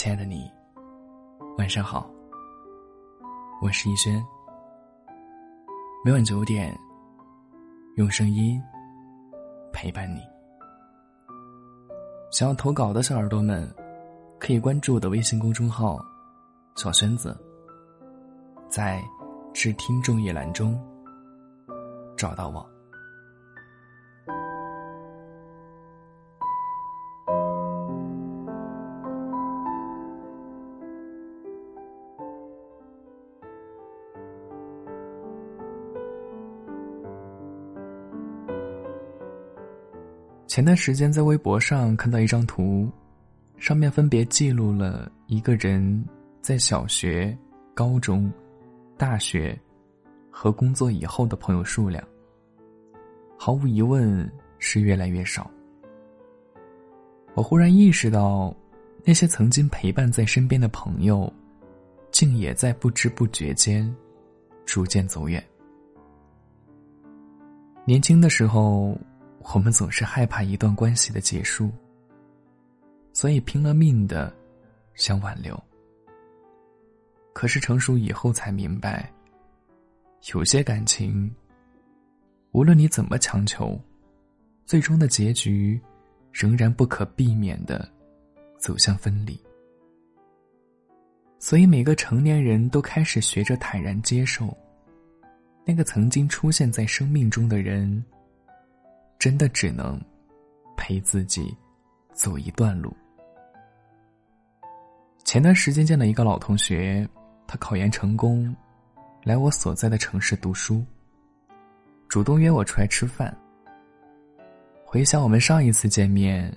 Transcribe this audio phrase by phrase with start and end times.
[0.00, 0.50] 亲爱的你，
[1.58, 2.10] 晚上好。
[3.60, 4.24] 我是逸轩。
[6.02, 6.74] 每晚九点，
[7.96, 8.58] 用声音
[9.74, 10.22] 陪伴你。
[12.30, 13.70] 想要投稿的小耳朵们，
[14.38, 16.02] 可以关注我的微信公众号
[16.76, 17.38] “小轩子”，
[18.70, 19.04] 在
[19.52, 20.82] “致听众”一栏中
[22.16, 22.66] 找到我。
[40.50, 42.90] 前段时间在微博上看到一张图，
[43.56, 46.04] 上面分别记录了一个人
[46.42, 47.38] 在小学、
[47.72, 48.28] 高中、
[48.98, 49.56] 大学
[50.28, 52.02] 和工作以后的朋友数量。
[53.38, 54.28] 毫无疑问
[54.58, 55.48] 是越来越少。
[57.34, 58.52] 我忽然意识到，
[59.04, 61.32] 那些曾经陪伴在身边的朋友，
[62.10, 63.88] 竟也在不知不觉间
[64.66, 65.40] 逐渐走远。
[67.84, 68.98] 年轻的时候。
[69.40, 71.70] 我们总是害怕一段关系的结束，
[73.12, 74.32] 所以拼了命的
[74.94, 75.60] 想挽留。
[77.32, 79.10] 可是成熟以后才明白，
[80.32, 81.28] 有些感情，
[82.52, 83.80] 无论你怎么强求，
[84.66, 85.80] 最终的结局
[86.30, 87.88] 仍然不可避免的
[88.58, 89.40] 走向分离。
[91.38, 94.54] 所以每个成年人都开始学着坦然接受，
[95.64, 98.04] 那个曾经出现在生命中的人。
[99.20, 100.00] 真的只能
[100.78, 101.54] 陪自己
[102.14, 102.90] 走一段路。
[105.24, 107.06] 前段时间见了一个老同学，
[107.46, 108.56] 他考研成功，
[109.22, 110.82] 来我所在的城市读书，
[112.08, 113.36] 主动约我出来吃饭。
[114.86, 116.50] 回想我们上一次见面，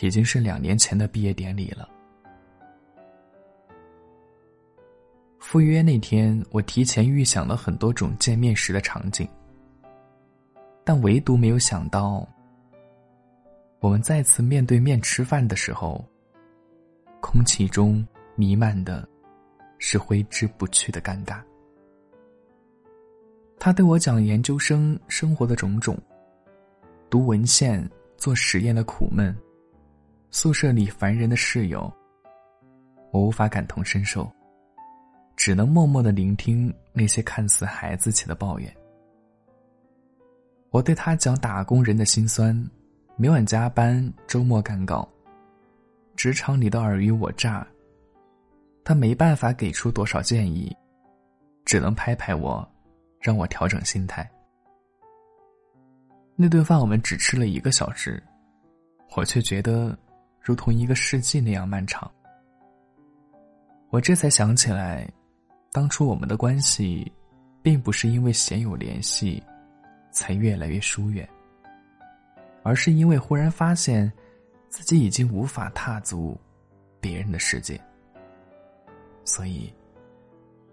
[0.00, 1.86] 已经是两年前的毕业典礼了。
[5.38, 9.28] 赴约那天，我提前预想了很多种见面时的场景。
[10.92, 12.26] 但唯独没有想到，
[13.78, 16.04] 我们再次面对面吃饭的时候，
[17.20, 19.08] 空气中弥漫的，
[19.78, 21.40] 是挥之不去的尴尬。
[23.56, 25.96] 他对我讲研究生生活的种种，
[27.08, 29.32] 读文献、做实验的苦闷，
[30.32, 31.88] 宿舍里烦人的室友，
[33.12, 34.28] 我无法感同身受，
[35.36, 38.76] 只能默默的聆听那些看似孩子气的抱怨。
[40.70, 42.56] 我对他讲打工人的辛酸，
[43.16, 45.08] 每晚加班，周末赶稿，
[46.14, 47.66] 职场里的尔虞我诈。
[48.84, 50.74] 他没办法给出多少建议，
[51.64, 52.66] 只能拍拍我，
[53.20, 54.28] 让我调整心态。
[56.36, 58.22] 那顿饭我们只吃了一个小时，
[59.16, 59.98] 我却觉得
[60.40, 62.08] 如同一个世纪那样漫长。
[63.90, 65.06] 我这才想起来，
[65.72, 67.10] 当初我们的关系，
[67.60, 69.42] 并不是因为鲜有联系。
[70.10, 71.28] 才越来越疏远，
[72.62, 74.12] 而是因为忽然发现，
[74.68, 76.38] 自己已经无法踏足
[77.00, 77.80] 别人的世界，
[79.24, 79.72] 所以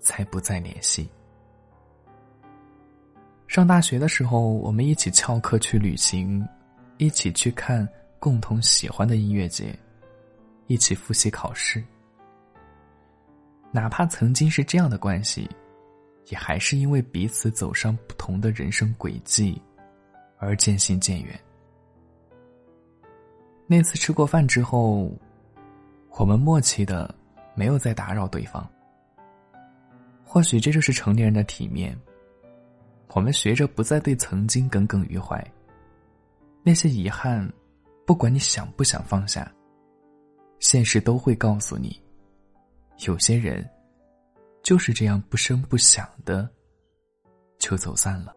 [0.00, 1.08] 才不再联系。
[3.46, 6.46] 上大学的时候，我们一起翘课去旅行，
[6.96, 7.86] 一起去看
[8.18, 9.78] 共同喜欢的音乐节，
[10.68, 11.82] 一起复习考试。
[13.70, 15.48] 哪怕曾经是这样的关系。
[16.28, 19.60] 也还是因为彼此走上不同的人生轨迹，
[20.38, 21.38] 而渐行渐远。
[23.66, 25.10] 那次吃过饭之后，
[26.10, 27.14] 我们默契的
[27.54, 28.68] 没有再打扰对方。
[30.24, 31.96] 或许这就是成年人的体面。
[33.14, 35.46] 我们学着不再对曾经耿耿于怀，
[36.62, 37.46] 那些遗憾，
[38.06, 39.52] 不管你想不想放下，
[40.60, 42.00] 现实都会告诉你，
[43.06, 43.68] 有些人。
[44.62, 46.48] 就是这样不声不响的，
[47.58, 48.34] 就走散了。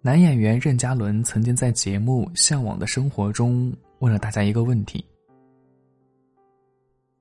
[0.00, 5.04] 男演员任嘉伦曾经在节目《向往的生活》中问了大家一个问题：“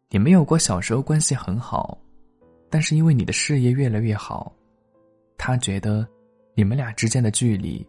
[0.10, 2.00] 你没有过小时候关系很好，
[2.70, 4.54] 但是因为你的事业越来越好，
[5.38, 6.08] 他觉得
[6.54, 7.86] 你们俩之间的距离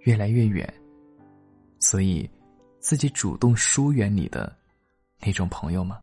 [0.00, 0.72] 越来越远，
[1.80, 2.28] 所以
[2.78, 4.54] 自己主动疏远你的
[5.18, 5.98] 那种朋友吗？”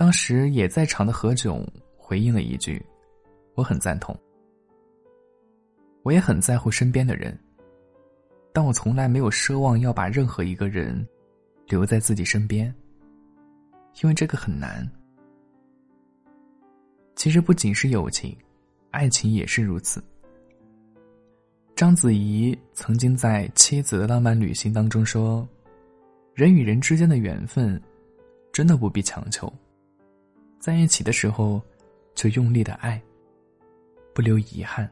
[0.00, 1.62] 当时也在场的何炅
[1.94, 2.82] 回应了一句
[3.54, 4.18] ：“我很赞同，
[6.02, 7.38] 我也很在乎身边的人，
[8.50, 11.06] 但我从来没有奢望要把任何一个人
[11.66, 12.74] 留在自己身边，
[14.02, 14.90] 因为这个很难。
[17.14, 18.34] 其实不仅是友情，
[18.92, 20.02] 爱情也是如此。”
[21.76, 25.46] 章子怡曾经在《妻子的浪漫旅行》当中说
[26.32, 27.78] ：“人与人之间的缘分，
[28.50, 29.52] 真的不必强求。
[30.60, 31.60] 在一起的时候，
[32.14, 33.02] 就用力的爱，
[34.14, 34.88] 不留遗憾。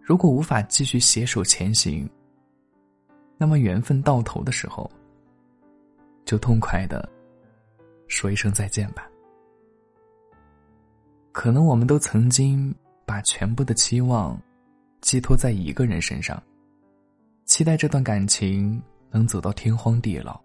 [0.00, 2.08] 如果无法继续携手前行，
[3.36, 4.88] 那么缘分到头的时候，
[6.24, 7.06] 就痛快的
[8.06, 9.10] 说一声再见吧。
[11.32, 12.72] 可能我们都曾经
[13.04, 14.40] 把全部的期望
[15.00, 16.40] 寄托在一个人身上，
[17.46, 18.80] 期待这段感情
[19.10, 20.40] 能走到天荒地老。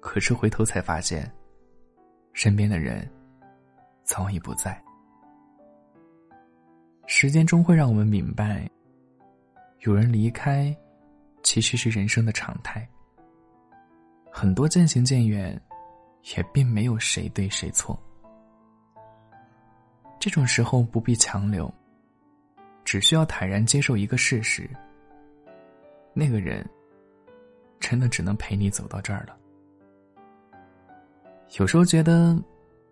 [0.00, 1.30] 可是回头才发现，
[2.38, 3.04] 身边的人
[4.04, 4.80] 早已不在。
[7.08, 8.70] 时间终会让我们明白，
[9.80, 10.72] 有人离开，
[11.42, 12.88] 其实是人生的常态。
[14.30, 15.60] 很多渐行渐远，
[16.36, 18.00] 也并没有谁对谁错。
[20.20, 21.68] 这种时候不必强留，
[22.84, 24.70] 只需要坦然接受一个事实：
[26.14, 26.64] 那个人
[27.80, 29.36] 真的只能陪你走到这儿了。
[31.56, 32.36] 有时候觉得，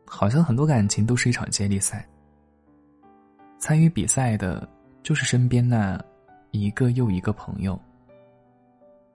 [0.06, 2.08] 好像很多感情都是一场接力赛，
[3.58, 4.68] 参与比赛的
[5.02, 6.02] 就是身边那
[6.52, 7.78] 一个又一个朋友，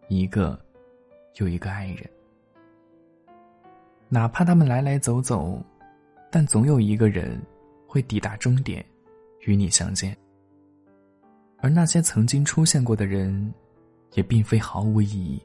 [0.10, 0.60] 一个
[1.38, 2.10] 又一个爱人，
[4.10, 5.60] 哪怕他们来来走走，
[6.30, 7.42] 但总有一个人。
[7.92, 8.82] 会抵达终点，
[9.42, 10.16] 与你相见。
[11.58, 13.54] 而那些曾经出现过的人，
[14.14, 15.38] 也并非毫无意义。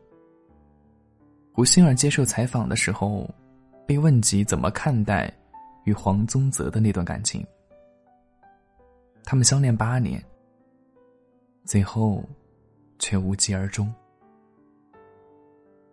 [1.53, 3.29] 胡杏儿接受采访的时候，
[3.87, 5.33] 被问及怎么看待
[5.85, 7.47] 与黄宗泽的那段感情。
[9.25, 10.23] 他们相恋八年，
[11.65, 12.25] 最后
[12.99, 13.93] 却无疾而终。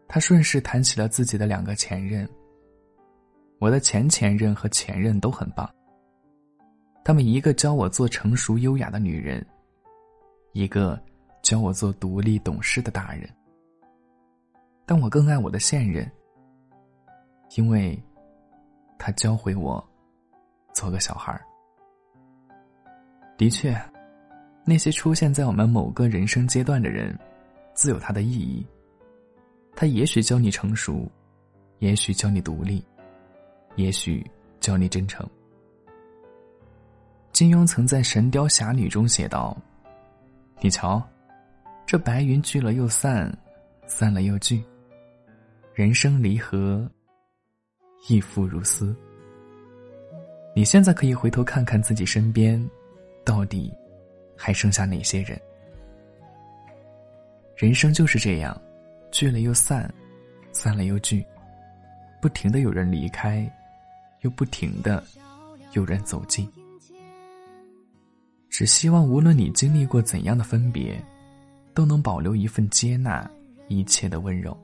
[0.08, 2.28] 他顺势谈起了自己的两个前任。
[3.60, 5.70] 我的前前任和前任都很棒。
[7.04, 9.46] 他们一个教我做成熟优雅的女人，
[10.52, 11.02] 一个
[11.42, 13.30] 教我做独立懂事的大人。
[14.86, 16.10] 但我更爱我的现任，
[17.56, 18.02] 因为，
[18.98, 19.84] 他教会我
[20.74, 21.42] 做个小孩儿。
[23.38, 23.80] 的确，
[24.66, 27.18] 那些出现在我们某个人生阶段的人，
[27.74, 28.66] 自有他的意义。
[29.76, 31.12] 他也许教你成熟，
[31.80, 32.84] 也许教你独立，
[33.76, 34.26] 也许
[34.60, 35.28] 教你真诚。
[37.32, 39.58] 金庸曾在《神雕侠侣》中写道
[40.62, 41.02] ：“你瞧，
[41.86, 43.36] 这白云聚了又散，
[43.88, 44.64] 散了又聚。
[45.74, 46.88] 人生离合，
[48.08, 48.96] 亦复如斯。”
[50.56, 52.64] 你现在可以回头看看自己身边，
[53.24, 53.74] 到底
[54.38, 55.40] 还剩下哪些人？
[57.56, 58.60] 人生就是这样，
[59.12, 59.92] 聚了又散，
[60.52, 61.26] 散了又聚，
[62.22, 63.52] 不停的有人离开，
[64.22, 65.04] 又不停的
[65.72, 66.48] 有人走近。
[68.50, 71.04] 只希望无论你经历过怎样的分别，
[71.74, 73.28] 都能保留一份接纳
[73.68, 74.56] 一切的温柔。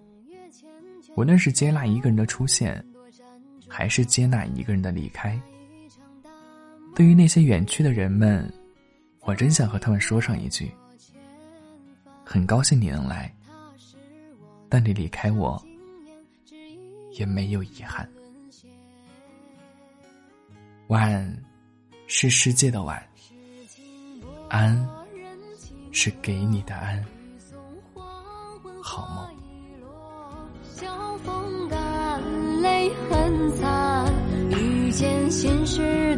[1.16, 2.84] 无论是接纳一个人的出现，
[3.70, 5.40] 还是接纳一个人的离开。
[6.96, 8.52] 对于那些远去的人们，
[9.22, 10.70] 我真想和他们说上一句：
[12.26, 13.34] 很高兴你能来，
[14.68, 15.64] 但你离开我，
[17.14, 18.10] 也没有遗憾。
[20.88, 21.44] 晚，
[22.08, 23.02] 是世界的晚。
[24.50, 24.86] 安，
[25.92, 27.06] 是给你的安。
[28.84, 29.30] 好梦。
[32.80, 34.06] 泪很惨，
[34.50, 36.09] 遇见现实。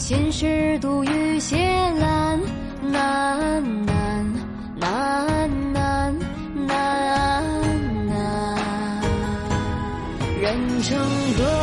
[0.00, 1.56] 心事独语斜
[2.00, 2.40] 阑，
[2.82, 4.26] 难难
[4.74, 6.18] 难难
[6.66, 7.44] 难
[8.08, 8.56] 难，
[10.40, 10.98] 人成
[11.36, 11.59] 各。